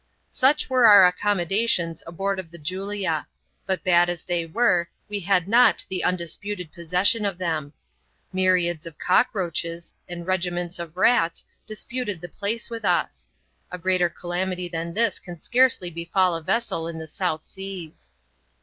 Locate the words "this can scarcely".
14.95-15.91